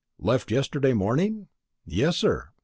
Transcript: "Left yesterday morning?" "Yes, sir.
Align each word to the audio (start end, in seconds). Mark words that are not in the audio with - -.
"Left 0.17 0.49
yesterday 0.49 0.93
morning?" 0.93 1.47
"Yes, 1.85 2.17
sir. 2.17 2.49